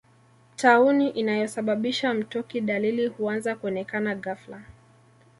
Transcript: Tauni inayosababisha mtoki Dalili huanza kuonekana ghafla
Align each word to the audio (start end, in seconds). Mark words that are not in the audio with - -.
Tauni 0.55 1.09
inayosababisha 1.09 2.13
mtoki 2.13 2.61
Dalili 2.61 3.07
huanza 3.07 3.55
kuonekana 3.55 4.15
ghafla 4.15 4.61